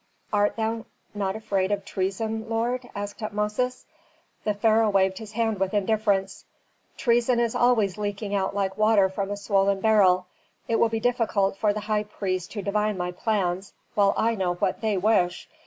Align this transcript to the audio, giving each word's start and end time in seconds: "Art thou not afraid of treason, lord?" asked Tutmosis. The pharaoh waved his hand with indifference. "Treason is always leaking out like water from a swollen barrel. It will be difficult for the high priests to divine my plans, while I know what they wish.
"Art 0.33 0.55
thou 0.55 0.87
not 1.13 1.35
afraid 1.35 1.71
of 1.71 1.85
treason, 1.85 2.49
lord?" 2.49 2.89
asked 2.95 3.19
Tutmosis. 3.19 3.85
The 4.45 4.55
pharaoh 4.55 4.89
waved 4.89 5.19
his 5.19 5.33
hand 5.33 5.59
with 5.59 5.75
indifference. 5.75 6.43
"Treason 6.97 7.39
is 7.39 7.53
always 7.53 7.99
leaking 7.99 8.33
out 8.33 8.55
like 8.55 8.79
water 8.79 9.09
from 9.09 9.29
a 9.29 9.37
swollen 9.37 9.79
barrel. 9.79 10.25
It 10.67 10.79
will 10.79 10.89
be 10.89 10.99
difficult 10.99 11.55
for 11.55 11.71
the 11.71 11.81
high 11.81 12.05
priests 12.05 12.47
to 12.53 12.63
divine 12.63 12.97
my 12.97 13.11
plans, 13.11 13.73
while 13.93 14.15
I 14.17 14.33
know 14.33 14.55
what 14.55 14.81
they 14.81 14.97
wish. 14.97 15.47